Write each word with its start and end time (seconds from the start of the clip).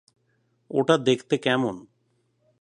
ওটা 0.71 0.95
দেখতে 0.97 1.35
কেমন? 1.37 1.75